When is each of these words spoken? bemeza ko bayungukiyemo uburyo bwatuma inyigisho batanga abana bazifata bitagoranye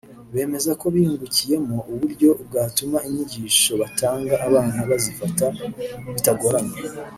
bemeza 0.33 0.71
ko 0.79 0.85
bayungukiyemo 0.93 1.77
uburyo 1.93 2.29
bwatuma 2.45 2.97
inyigisho 3.07 3.71
batanga 3.81 4.33
abana 4.47 4.79
bazifata 4.89 5.45
bitagoranye 6.13 6.75